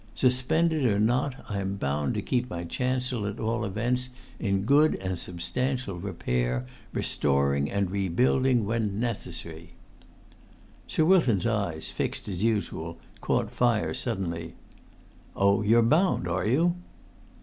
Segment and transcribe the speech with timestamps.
[0.15, 4.95] Suspended or not, I am bound to keep my chancel, at all events, 'in good
[4.95, 9.73] and substantial repair, restoring and rebuilding when necessary.'"
[10.87, 14.55] Sir Wilton's eyes, fixed as usual, caught fire suddenly.
[15.35, 16.77] "Oh, you're bound, are you?"